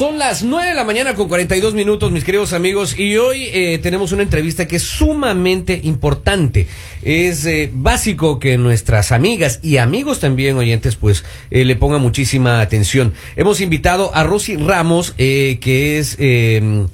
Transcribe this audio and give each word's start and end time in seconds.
Son 0.00 0.18
las 0.18 0.42
9 0.42 0.70
de 0.70 0.74
la 0.74 0.84
mañana 0.84 1.14
con 1.14 1.28
42 1.28 1.74
minutos, 1.74 2.10
mis 2.10 2.24
queridos 2.24 2.54
amigos, 2.54 2.98
y 2.98 3.18
hoy 3.18 3.50
eh, 3.52 3.78
tenemos 3.82 4.12
una 4.12 4.22
entrevista 4.22 4.66
que 4.66 4.76
es 4.76 4.82
sumamente 4.82 5.78
importante. 5.82 6.68
Es 7.02 7.44
eh, 7.44 7.68
básico 7.70 8.38
que 8.38 8.56
nuestras 8.56 9.12
amigas 9.12 9.60
y 9.62 9.76
amigos 9.76 10.18
también 10.18 10.56
oyentes 10.56 10.96
pues 10.96 11.22
eh, 11.50 11.66
le 11.66 11.76
pongan 11.76 12.00
muchísima 12.00 12.62
atención. 12.62 13.12
Hemos 13.36 13.60
invitado 13.60 14.10
a 14.14 14.24
Rosy 14.24 14.56
Ramos, 14.56 15.14
eh, 15.18 15.58
que 15.60 15.98
es... 15.98 16.16
eh, 16.18 16.86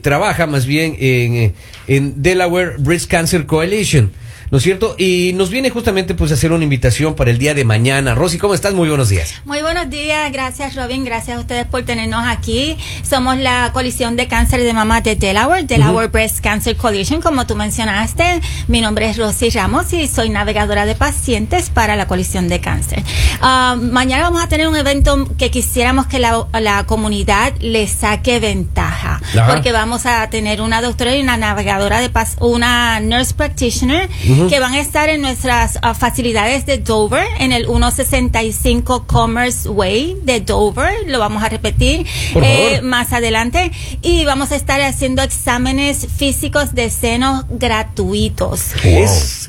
trabaja 0.00 0.46
más 0.46 0.64
bien 0.64 0.96
en, 1.00 1.54
en 1.88 2.22
Delaware 2.22 2.76
Breast 2.78 3.10
Cancer 3.10 3.46
Coalition. 3.46 4.12
¿No 4.52 4.58
es 4.58 4.64
cierto? 4.64 4.96
Y 4.98 5.32
nos 5.34 5.48
viene 5.48 5.70
justamente 5.70 6.12
pues 6.14 6.30
a 6.30 6.34
hacer 6.34 6.52
una 6.52 6.62
invitación 6.62 7.14
para 7.14 7.30
el 7.30 7.38
día 7.38 7.54
de 7.54 7.64
mañana. 7.64 8.14
Rosy, 8.14 8.36
¿cómo 8.36 8.52
estás? 8.52 8.74
Muy 8.74 8.86
buenos 8.86 9.08
días. 9.08 9.32
Muy 9.46 9.62
buenos 9.62 9.88
días, 9.88 10.30
gracias 10.30 10.76
Robin, 10.76 11.06
gracias 11.06 11.38
a 11.38 11.40
ustedes 11.40 11.64
por 11.64 11.84
tenernos 11.84 12.22
aquí. 12.26 12.76
Somos 13.02 13.38
la 13.38 13.70
coalición 13.72 14.14
de 14.14 14.28
cáncer 14.28 14.62
de 14.62 14.74
mama 14.74 15.00
de 15.00 15.16
Delaware, 15.16 15.64
Delaware 15.64 16.08
Breast 16.08 16.40
Cancer 16.40 16.76
Coalition, 16.76 17.22
como 17.22 17.46
tú 17.46 17.56
mencionaste. 17.56 18.42
Mi 18.68 18.82
nombre 18.82 19.08
es 19.08 19.16
Rosy 19.16 19.48
Ramos 19.48 19.90
y 19.94 20.06
soy 20.06 20.28
navegadora 20.28 20.84
de 20.84 20.96
pacientes 20.96 21.70
para 21.70 21.96
la 21.96 22.06
coalición 22.06 22.48
de 22.48 22.60
cáncer. 22.60 23.02
Ah, 23.40 23.78
mañana 23.80 24.24
vamos 24.24 24.42
a 24.42 24.48
tener 24.48 24.68
un 24.68 24.76
evento 24.76 25.30
que 25.38 25.50
quisiéramos 25.50 26.08
que 26.08 26.18
la, 26.18 26.46
la 26.60 26.84
comunidad 26.84 27.54
le 27.60 27.86
saque 27.86 28.38
ventaja, 28.38 29.18
Ajá. 29.34 29.46
porque 29.50 29.72
vamos 29.72 30.04
a 30.04 30.28
tener 30.28 30.60
una 30.60 30.82
doctora 30.82 31.16
y 31.16 31.22
una 31.22 31.38
navegadora 31.38 32.02
de 32.02 32.10
pas 32.10 32.36
una 32.38 33.00
nurse 33.00 33.32
practitioner 33.32 34.10
que 34.48 34.60
van 34.60 34.74
a 34.74 34.80
estar 34.80 35.08
en 35.08 35.20
nuestras 35.20 35.78
ah, 35.82 35.94
facilidades 35.94 36.66
de 36.66 36.78
Dover, 36.78 37.26
en 37.38 37.52
el 37.52 37.66
165 37.66 39.06
Commerce 39.06 39.68
Way 39.68 40.18
de 40.22 40.40
Dover. 40.40 41.06
Lo 41.06 41.18
vamos 41.18 41.42
a 41.42 41.48
repetir 41.48 42.06
eh, 42.34 42.80
más 42.82 43.12
adelante. 43.12 43.72
Y 44.02 44.24
vamos 44.24 44.52
a 44.52 44.56
estar 44.56 44.80
haciendo 44.80 45.22
exámenes 45.22 46.06
físicos 46.16 46.74
de 46.74 46.90
senos 46.90 47.44
gratuitos. 47.50 48.72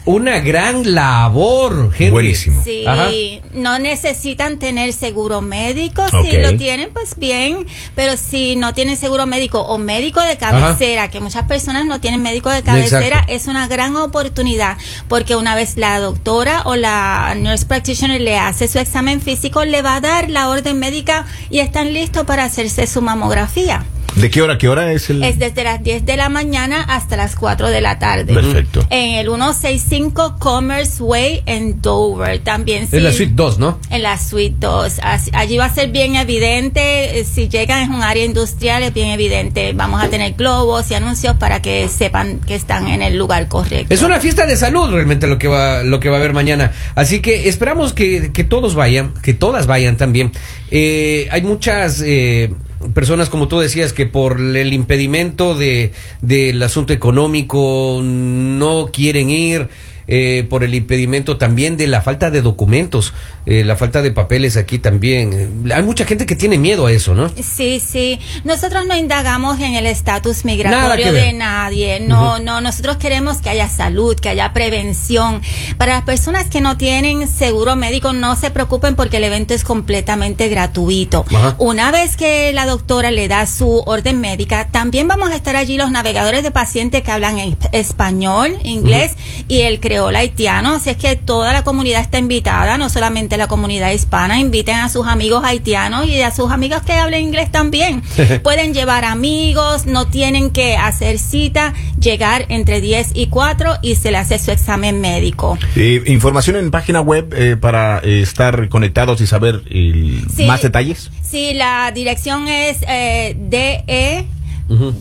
Una 0.05 0.39
gran 0.39 0.93
labor, 0.93 1.91
Henry. 1.97 2.09
Buenísimo. 2.09 2.61
Sí, 2.63 2.85
Ajá. 2.85 3.09
no 3.53 3.79
necesitan 3.79 4.59
tener 4.59 4.91
seguro 4.93 5.41
médico. 5.41 6.03
Si 6.09 6.37
lo 6.37 6.57
tienen, 6.57 6.91
pues 6.91 7.17
bien. 7.17 7.65
Pero 7.95 8.17
si 8.17 8.55
no 8.55 8.73
tienen 8.73 8.97
seguro 8.97 9.25
médico 9.25 9.61
o 9.61 9.77
médico 9.77 10.21
de 10.21 10.37
cabecera, 10.37 11.09
que 11.09 11.19
muchas 11.19 11.45
personas 11.45 11.85
no 11.85 12.01
tienen 12.01 12.21
médico 12.21 12.49
de 12.49 12.63
cabecera, 12.63 13.19
Exacto. 13.19 13.33
es 13.33 13.47
una 13.47 13.67
gran 13.67 13.95
oportunidad. 13.95 14.77
Porque 15.07 15.35
una 15.35 15.55
vez 15.55 15.77
la 15.77 15.99
doctora 15.99 16.63
o 16.65 16.75
la 16.75 17.33
nurse 17.37 17.65
practitioner 17.65 18.19
le 18.21 18.37
hace 18.37 18.67
su 18.67 18.79
examen 18.79 19.21
físico, 19.21 19.63
le 19.63 19.81
va 19.81 19.95
a 19.95 20.01
dar 20.01 20.29
la 20.29 20.49
orden 20.49 20.79
médica 20.79 21.25
y 21.49 21.59
están 21.59 21.93
listos 21.93 22.25
para 22.25 22.43
hacerse 22.43 22.87
su 22.87 23.01
mamografía. 23.01 23.85
¿De 24.15 24.29
qué 24.29 24.41
hora? 24.41 24.57
¿Qué 24.57 24.69
hora 24.69 24.91
es 24.93 25.09
el...? 25.09 25.23
Es 25.23 25.39
desde 25.39 25.63
las 25.63 25.83
10 25.83 26.05
de 26.05 26.17
la 26.17 26.29
mañana 26.29 26.81
hasta 26.83 27.17
las 27.17 27.35
4 27.35 27.69
de 27.69 27.81
la 27.81 27.97
tarde. 27.99 28.33
Perfecto. 28.33 28.85
En 28.89 29.15
el 29.15 29.25
165 29.27 30.35
Commerce 30.39 31.01
Way 31.01 31.41
en 31.45 31.81
Dover. 31.81 32.39
También 32.39 32.87
sí. 32.87 32.97
Es 32.97 33.03
la 33.03 33.11
suite 33.11 33.33
2, 33.35 33.59
¿no? 33.59 33.79
En 33.89 34.03
la 34.03 34.17
suite 34.17 34.55
2. 34.59 34.99
Así- 35.01 35.31
Allí 35.33 35.57
va 35.57 35.65
a 35.65 35.73
ser 35.73 35.89
bien 35.91 36.15
evidente. 36.15 37.19
eh, 37.19 37.25
Si 37.25 37.49
llegan 37.49 37.81
es 37.83 37.89
un 37.89 38.03
área 38.03 38.23
industrial, 38.23 38.83
es 38.83 38.93
bien 38.93 39.09
evidente. 39.09 39.73
Vamos 39.73 40.03
a 40.03 40.09
tener 40.09 40.33
globos 40.33 40.89
y 40.91 40.95
anuncios 40.95 41.35
para 41.37 41.61
que 41.61 41.87
sepan 41.89 42.39
que 42.39 42.55
están 42.55 42.87
en 42.87 43.01
el 43.01 43.17
lugar 43.17 43.47
correcto. 43.47 43.93
Es 43.93 44.01
una 44.03 44.19
fiesta 44.19 44.45
de 44.45 44.55
salud 44.57 44.91
realmente 44.91 45.25
lo 45.27 45.37
que 45.39 45.47
va, 45.47 45.83
lo 45.83 45.99
que 45.99 46.09
va 46.09 46.17
a 46.17 46.19
haber 46.19 46.33
mañana. 46.33 46.71
Así 46.95 47.19
que 47.21 47.49
esperamos 47.49 47.93
que, 47.93 48.31
que 48.31 48.43
todos 48.43 48.75
vayan, 48.75 49.13
que 49.23 49.33
todas 49.33 49.65
vayan 49.65 49.97
también. 49.97 50.31
Eh, 50.71 51.27
hay 51.31 51.41
muchas 51.41 52.01
eh, 52.05 52.53
personas, 52.93 53.29
como 53.29 53.47
tú 53.47 53.59
decías, 53.59 53.93
que 53.93 54.05
por 54.05 54.39
el 54.39 54.73
impedimento 54.73 55.55
de, 55.55 55.91
del 56.21 56.61
asunto 56.63 56.93
económico 56.93 58.01
no 58.03 58.89
quieren 58.91 59.29
ir. 59.29 59.69
Eh, 60.07 60.45
por 60.49 60.63
el 60.63 60.75
impedimento 60.75 61.37
también 61.37 61.77
de 61.77 61.87
la 61.87 62.01
falta 62.01 62.31
de 62.31 62.41
documentos, 62.41 63.13
eh, 63.45 63.63
la 63.63 63.75
falta 63.75 64.01
de 64.01 64.11
papeles 64.11 64.57
aquí 64.57 64.79
también. 64.79 65.63
Hay 65.73 65.83
mucha 65.83 66.05
gente 66.05 66.25
que 66.25 66.35
tiene 66.35 66.57
miedo 66.57 66.85
a 66.85 66.91
eso, 66.91 67.13
¿no? 67.13 67.29
Sí, 67.29 67.79
sí. 67.79 68.19
Nosotros 68.43 68.85
no 68.85 68.97
indagamos 68.97 69.59
en 69.59 69.75
el 69.75 69.85
estatus 69.85 70.45
migratorio 70.45 71.13
de 71.13 71.33
nadie. 71.33 71.99
No, 71.99 72.39
no. 72.39 72.61
Nosotros 72.61 72.97
queremos 72.97 73.37
que 73.37 73.49
haya 73.49 73.69
salud, 73.69 74.15
que 74.15 74.29
haya 74.29 74.53
prevención. 74.53 75.41
Para 75.77 75.93
las 75.93 76.03
personas 76.03 76.47
que 76.47 76.61
no 76.61 76.77
tienen 76.77 77.27
seguro 77.27 77.75
médico, 77.75 78.13
no 78.13 78.35
se 78.35 78.51
preocupen 78.51 78.95
porque 78.95 79.17
el 79.17 79.23
evento 79.25 79.53
es 79.53 79.63
completamente 79.63 80.49
gratuito. 80.49 81.25
Ajá. 81.33 81.55
Una 81.59 81.91
vez 81.91 82.17
que 82.17 82.51
la 82.53 82.65
doctora 82.65 83.11
le 83.11 83.27
da 83.27 83.45
su 83.45 83.83
orden 83.85 84.21
médica, 84.21 84.67
también 84.69 85.07
vamos 85.07 85.31
a 85.31 85.35
estar 85.35 85.55
allí 85.55 85.77
los 85.77 85.91
navegadores 85.91 86.43
de 86.43 86.51
pacientes 86.51 87.03
que 87.03 87.11
hablan 87.11 87.39
en 87.39 87.57
español, 87.71 88.57
inglés 88.63 89.13
y 89.47 89.61
el 89.61 89.79
creol 89.93 90.15
haitiano. 90.15 90.73
Así 90.75 90.89
es 90.89 90.97
que 90.97 91.15
toda 91.15 91.53
la 91.53 91.63
comunidad 91.63 92.01
está 92.01 92.17
invitada, 92.17 92.77
no 92.77 92.89
solamente 92.89 93.37
la 93.37 93.47
comunidad 93.47 93.91
hispana. 93.91 94.39
Inviten 94.39 94.77
a 94.77 94.89
sus 94.89 95.05
amigos 95.07 95.43
haitianos 95.45 96.07
y 96.07 96.19
a 96.21 96.31
sus 96.31 96.51
amigos 96.51 96.81
que 96.81 96.93
hablen 96.93 97.21
inglés 97.21 97.51
también. 97.51 98.01
Pueden 98.43 98.73
llevar 98.73 99.05
amigos, 99.05 99.85
no 99.85 100.07
tienen 100.07 100.49
que 100.49 100.75
hacer 100.77 101.19
cita, 101.19 101.73
llegar 101.99 102.45
entre 102.49 102.81
10 102.81 103.11
y 103.13 103.27
4 103.27 103.75
y 103.83 103.95
se 103.95 104.09
le 104.11 104.17
hace 104.17 104.39
su 104.39 104.49
examen 104.51 104.99
médico. 104.99 105.57
Eh, 105.75 106.01
información 106.07 106.55
en 106.55 106.71
página 106.71 107.01
web 107.01 107.33
eh, 107.37 107.55
para 107.55 107.99
eh, 107.99 108.21
estar 108.21 108.69
conectados 108.69 109.21
y 109.21 109.27
saber 109.27 109.61
eh, 109.69 110.21
Sí. 110.35 110.45
más 110.45 110.61
detalles. 110.63 111.11
Sí, 111.21 111.53
la 111.53 111.91
dirección 111.91 112.47
es 112.47 112.81
DE 112.81 114.25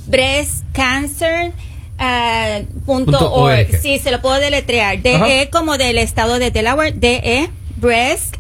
Breast 0.07 0.65
Cancer. 0.73 1.53
Punto 2.87 3.13
Punto 3.13 3.33
org. 3.33 3.69
org. 3.71 3.81
Sí, 3.81 3.99
se 3.99 4.11
lo 4.11 4.21
puedo 4.21 4.39
deletrear. 4.41 5.01
DE 5.03 5.15
Ajá. 5.17 5.27
como 5.51 5.79
del 5.79 5.99
estado 5.99 6.39
de 6.39 6.51
Delaware. 6.51 6.93
DE 6.93 7.49
Breast 7.77 8.37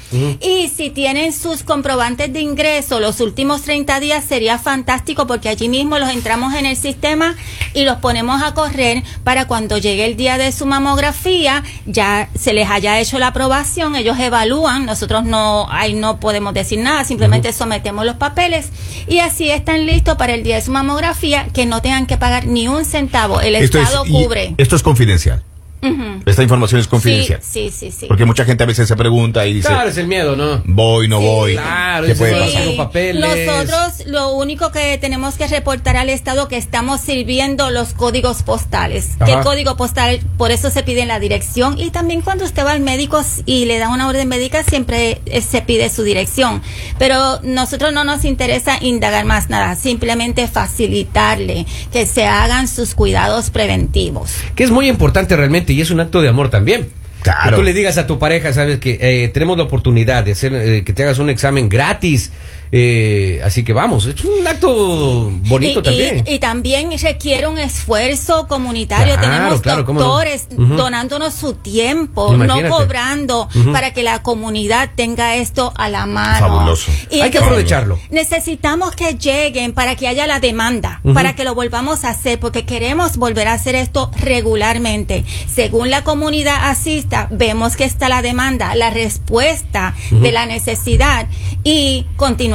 Y 0.41 0.69
si 0.69 0.89
tienen 0.89 1.33
sus 1.33 1.63
comprobantes 1.63 2.33
de 2.33 2.41
ingreso 2.41 2.99
los 2.99 3.19
últimos 3.19 3.61
30 3.61 3.99
días, 3.99 4.23
sería 4.25 4.57
fantástico 4.57 5.27
porque 5.27 5.49
allí 5.49 5.69
mismo 5.69 5.99
los 5.99 6.09
entramos 6.09 6.53
en 6.55 6.65
el 6.65 6.75
sistema 6.75 7.35
y 7.73 7.83
los 7.83 7.97
ponemos 7.97 8.41
a 8.41 8.53
correr 8.53 9.03
para 9.23 9.47
cuando 9.47 9.77
llegue 9.77 10.05
el 10.05 10.15
día 10.15 10.37
de 10.37 10.51
su 10.51 10.65
mamografía, 10.65 11.63
ya 11.85 12.29
se 12.35 12.53
les 12.53 12.69
haya 12.69 12.99
hecho 12.99 13.19
la 13.19 13.27
aprobación, 13.27 13.95
ellos 13.95 14.17
evalúan, 14.19 14.85
nosotros 14.85 15.23
no, 15.23 15.67
ahí 15.69 15.93
no 15.93 16.19
podemos 16.19 16.53
decir 16.53 16.79
nada, 16.79 17.03
simplemente 17.03 17.53
sometemos 17.53 18.05
los 18.05 18.15
papeles 18.15 18.69
y 19.07 19.19
así 19.19 19.49
están 19.49 19.85
listos 19.85 20.15
para 20.17 20.33
el 20.33 20.43
día 20.43 20.55
de 20.55 20.61
su 20.61 20.71
mamografía, 20.71 21.47
que 21.53 21.65
no 21.65 21.81
tengan 21.81 22.05
que 22.05 22.17
pagar 22.17 22.45
ni 22.45 22.67
un 22.67 22.85
centavo, 22.85 23.41
el 23.41 23.55
Estado 23.55 24.03
cubre. 24.05 24.55
esto 24.57 24.75
es 24.75 24.83
confidencial. 24.83 25.43
Esta 26.25 26.43
información 26.43 26.81
es 26.81 26.87
confidencial. 26.87 27.39
sí, 27.41 27.71
sí, 27.75 27.91
sí. 27.91 28.05
Porque 28.07 28.25
mucha 28.25 28.45
gente 28.45 28.63
a 28.63 28.67
veces 28.67 28.87
se 28.87 28.95
pregunta 28.95 29.45
y 29.47 29.53
dice, 29.53 29.67
Claro, 29.69 29.89
es 29.89 29.97
el 29.97 30.07
miedo, 30.07 30.35
¿no? 30.35 30.61
voy, 30.65 31.07
no 31.07 31.19
Sí. 31.19 31.25
voy. 31.25 31.53
Claro, 31.53 32.07
¿Qué 32.07 32.15
puede 32.15 32.33
sí. 32.33 32.39
pasar? 32.39 32.65
los 32.65 32.75
papeles. 32.75 33.47
Nosotros 33.47 34.07
lo 34.07 34.33
único 34.33 34.71
que 34.71 34.97
tenemos 34.97 35.35
que 35.35 35.47
reportar 35.47 35.95
al 35.97 36.09
Estado 36.09 36.47
que 36.47 36.57
estamos 36.57 37.01
sirviendo 37.01 37.69
los 37.69 37.93
códigos 37.93 38.43
postales. 38.43 39.11
Ajá. 39.15 39.25
Que 39.25 39.31
el 39.33 39.39
código 39.41 39.77
postal, 39.77 40.19
por 40.37 40.51
eso 40.51 40.69
se 40.69 40.83
pide 40.83 41.05
la 41.05 41.19
dirección 41.19 41.79
y 41.79 41.91
también 41.91 42.21
cuando 42.21 42.43
usted 42.45 42.65
va 42.65 42.71
al 42.73 42.81
médico 42.81 43.21
y 43.45 43.65
le 43.65 43.79
da 43.79 43.89
una 43.89 44.07
orden 44.07 44.27
médica 44.27 44.63
siempre 44.63 45.21
eh, 45.25 45.41
se 45.41 45.61
pide 45.61 45.89
su 45.89 46.03
dirección. 46.03 46.61
Pero 46.97 47.39
nosotros 47.43 47.93
no 47.93 48.03
nos 48.03 48.25
interesa 48.25 48.77
indagar 48.81 49.25
más 49.25 49.49
nada, 49.49 49.75
simplemente 49.75 50.47
facilitarle 50.47 51.65
que 51.91 52.05
se 52.05 52.25
hagan 52.25 52.67
sus 52.67 52.95
cuidados 52.95 53.49
preventivos. 53.49 54.31
Que 54.55 54.63
es 54.63 54.71
muy 54.71 54.87
importante 54.89 55.35
realmente 55.35 55.68
y 55.73 55.81
es 55.81 55.91
un 55.91 55.99
acto 55.99 56.21
de 56.21 56.29
amor 56.29 56.49
también. 56.49 56.89
Claro. 57.21 57.49
Que 57.49 57.55
tú 57.57 57.63
le 57.63 57.73
digas 57.73 57.97
a 57.97 58.07
tu 58.07 58.17
pareja, 58.17 58.53
sabes 58.53 58.79
que 58.79 58.97
eh, 59.01 59.27
tenemos 59.29 59.57
la 59.57 59.63
oportunidad 59.63 60.23
de 60.23 60.31
hacer, 60.31 60.53
eh, 60.53 60.83
que 60.85 60.93
te 60.93 61.03
hagas 61.03 61.19
un 61.19 61.29
examen 61.29 61.67
gratis. 61.67 62.31
Eh, 62.71 63.41
así 63.43 63.63
que 63.63 63.73
vamos, 63.73 64.05
es 64.05 64.23
un 64.23 64.45
acto 64.47 65.31
bonito 65.47 65.79
y, 65.79 65.83
también. 65.83 66.23
Y, 66.25 66.33
y 66.35 66.39
también 66.39 66.91
requiere 67.01 67.47
un 67.47 67.57
esfuerzo 67.57 68.47
comunitario. 68.47 69.15
Claro, 69.15 69.21
Tenemos 69.21 69.61
claro, 69.61 69.85
cómo 69.85 69.99
no. 69.99 70.05
doctores 70.05 70.47
donándonos 70.49 71.33
su 71.33 71.53
tiempo, 71.53 72.33
Imagínate. 72.33 72.63
no 72.63 72.75
cobrando, 72.75 73.49
para 73.71 73.93
que 73.93 74.03
la 74.03 74.21
comunidad 74.21 74.91
tenga 74.95 75.35
esto 75.35 75.73
a 75.75 75.89
la 75.89 76.05
mano. 76.05 76.47
Fabuloso. 76.47 76.91
Y 77.09 77.21
Hay 77.21 77.31
que 77.31 77.39
aprovecharlo. 77.39 77.99
Necesitamos 78.09 78.95
que 78.95 79.15
lleguen 79.15 79.73
para 79.73 79.95
que 79.95 80.07
haya 80.07 80.27
la 80.27 80.39
demanda, 80.39 81.01
para 81.13 81.35
que 81.35 81.43
lo 81.43 81.55
volvamos 81.55 82.03
a 82.03 82.09
hacer, 82.09 82.39
porque 82.39 82.65
queremos 82.65 83.17
volver 83.17 83.47
a 83.47 83.53
hacer 83.53 83.75
esto 83.75 84.11
regularmente. 84.21 85.25
Según 85.51 85.89
la 85.89 86.03
comunidad 86.03 86.69
asista, 86.69 87.27
vemos 87.31 87.75
que 87.75 87.83
está 87.85 88.09
la 88.09 88.21
demanda, 88.21 88.75
la 88.75 88.89
respuesta 88.89 89.95
de 90.11 90.31
la 90.31 90.45
necesidad 90.45 91.27
y 91.63 92.05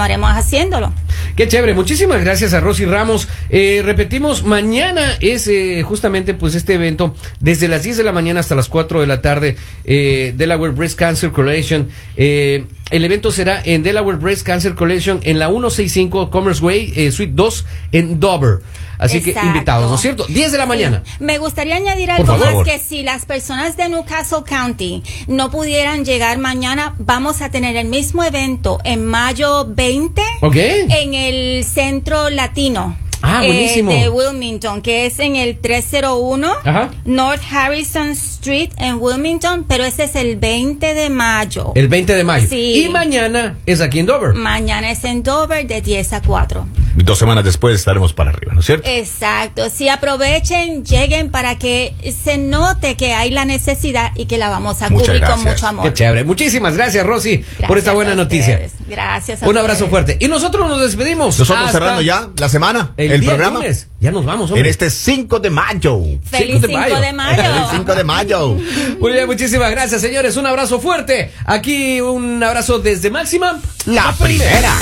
continuaremos 0.05 0.37
haciéndolo. 0.37 0.93
Qué 1.35 1.49
chévere, 1.49 1.73
muchísimas 1.73 2.23
gracias 2.23 2.53
a 2.53 2.61
Rosy 2.61 2.85
Ramos. 2.85 3.27
Eh, 3.49 3.81
repetimos, 3.83 4.45
mañana 4.45 5.17
es 5.21 5.49
eh, 5.49 5.83
justamente 5.83 6.35
pues 6.35 6.55
este 6.55 6.75
evento 6.75 7.15
desde 7.41 7.69
las 7.69 7.85
10 7.85 7.97
de 7.97 8.05
la 8.05 8.13
mañana 8.13 8.41
hasta 8.41 8.55
las 8.55 8.69
4 8.69 9.01
de 9.01 9.07
la 9.07 9.23
tarde, 9.23 9.57
eh, 9.87 10.35
Delaware 10.37 10.73
Breast 10.73 10.99
Cancer 10.99 11.33
Coalition. 11.33 11.89
Eh, 12.19 12.67
el 12.95 13.05
evento 13.05 13.33
será 13.33 13.61
en 13.65 13.83
Delaware 13.83 14.19
Breast 14.19 14.47
Cancer 14.47 14.77
Coalition 14.77 15.19
en 15.25 15.41
la 15.41 15.49
165 15.49 16.31
Commerce 16.31 16.63
Way, 16.65 16.93
eh, 16.95 17.11
Suite 17.11 17.33
2 17.35 17.67
en 17.91 18.21
Dover. 18.21 18.61
Así 18.99 19.21
que 19.21 19.33
invitados, 19.33 19.91
¿no 19.91 19.97
es 19.97 20.01
cierto? 20.01 20.25
10 20.29 20.53
de 20.53 20.59
la 20.59 20.67
mañana. 20.67 21.03
Sí. 21.05 21.17
Me 21.19 21.39
gustaría 21.39 21.75
añadir 21.75 22.11
Por 22.17 22.31
algo 22.31 22.39
más 22.39 22.65
que 22.65 22.79
si 22.79 23.03
las 23.03 23.27
personas 23.27 23.77
de 23.77 23.89
Newcastle 23.89 24.45
County 24.49 25.03
no 25.27 25.51
pudieran 25.51 26.05
llegar 26.05 26.39
mañana, 26.39 26.95
vamos 27.01 27.43
a 27.43 27.51
tener 27.51 27.75
el 27.75 27.89
mismo 27.89 28.23
evento 28.23 28.79
en 28.85 29.05
mayo 29.05 29.67
20 29.67 30.23
¿Ok? 30.43 30.55
en 30.55 31.15
el 31.15 31.65
Centro 31.65 32.31
Latino. 32.31 32.97
Ah, 33.27 33.45
eh, 33.45 33.47
buenísimo. 33.49 33.93
de 33.93 34.09
Wilmington, 34.09 34.83
que 34.83 35.07
es 35.07 35.19
en 35.19 35.37
el 35.37 35.59
301 35.59 36.53
Ajá. 36.65 36.91
North 37.05 37.43
Harrison 37.51 38.11
Street 38.11 38.71
en 38.77 38.97
Wilmington, 39.01 39.65
pero 39.65 39.85
ese 39.85 40.05
es 40.05 40.15
el 40.17 40.37
20 40.37 40.95
de 40.95 41.11
mayo. 41.11 41.73
El 41.75 41.89
20 41.89 42.15
de 42.15 42.25
mayo. 42.25 42.47
Sí. 42.49 42.85
Y 42.85 42.89
mañana 42.91 43.57
es 43.67 43.81
aquí 43.81 43.99
en 44.01 44.07
Dover. 44.07 44.35
Mañana 44.35 44.91
es 44.91 45.05
en 45.05 45.23
Dover 45.23 45.67
de 45.67 45.81
10 45.81 46.13
a 46.13 46.23
4. 46.23 46.67
Dos 46.97 47.19
semanas 47.19 47.45
después 47.45 47.75
estaremos 47.75 48.13
para 48.13 48.31
arriba, 48.31 48.53
¿no 48.55 48.61
es 48.61 48.67
cierto? 48.67 48.89
Exacto, 48.89 49.69
si 49.69 49.89
aprovechen, 49.89 50.85
lleguen 50.85 51.31
para 51.31 51.59
que 51.59 51.93
se 52.23 52.39
note 52.39 52.97
que 52.97 53.15
hay 53.15 53.31
la 53.31 53.45
necesidad 53.45 54.13
y 54.15 54.27
que 54.27 54.39
la 54.39 54.49
vamos 54.49 54.81
a 54.83 54.91
Muchas 54.91 55.09
cubrir 55.09 55.25
con 55.25 55.43
mucho 55.43 55.67
amor. 55.67 55.87
Qué 55.87 55.95
chévere. 55.95 56.25
Muchísimas 56.25 56.77
gracias, 56.77 57.05
Rosy, 57.05 57.45
por 57.67 57.79
esta 57.79 57.93
buena 57.93 58.15
noticia. 58.15 58.61
Gracias. 58.87 59.43
a 59.43 59.49
Un 59.49 59.57
abrazo 59.57 59.89
fuerte. 59.89 60.17
Y 60.21 60.29
nosotros 60.29 60.69
nos 60.69 60.81
despedimos. 60.81 61.39
Nosotros 61.39 61.67
hasta 61.67 61.79
cerrando 61.79 62.03
ya 62.03 62.29
la 62.37 62.49
semana, 62.49 62.93
el, 62.97 63.13
el, 63.13 63.21
día 63.21 63.31
programa, 63.31 63.61
lunes. 63.61 63.89
Ya 64.01 64.11
nos 64.11 64.25
vamos, 64.25 64.51
en 64.51 64.57
hombre. 64.57 64.71
este 64.71 64.91
5 64.91 65.41
de 65.41 65.51
mayo. 65.51 66.01
Feliz 66.25 66.61
5 66.61 66.61
de 66.61 66.69
5 66.69 66.79
mayo. 66.81 67.01
de 67.01 67.13
mayo. 67.13 67.43
El 67.43 67.77
5 67.79 67.95
de 67.95 68.05
mayo. 68.05 68.49
Muy 69.01 69.13
bien, 69.13 69.27
muchísimas 69.27 69.71
gracias, 69.71 70.01
señores. 70.01 70.37
Un 70.37 70.47
abrazo 70.47 70.81
fuerte. 70.81 71.33
Aquí 71.47 72.01
un 72.01 72.43
abrazo 72.43 72.79
desde 72.79 73.11
Máxima. 73.11 73.61
La 73.87 74.13
primera. 74.13 74.73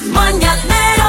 El 0.00 0.10
mañanero 0.10 1.01